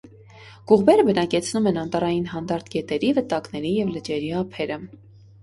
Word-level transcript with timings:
Կուղբերը 0.69 1.03
բնակեցնում 1.09 1.67
են 1.71 1.77
անտառային 1.81 2.25
հանդարտ 2.31 2.73
գետերի, 2.77 3.13
վտակների 3.19 3.77
և 3.83 3.93
լճերի 3.99 4.35
ափերը։ 4.43 4.81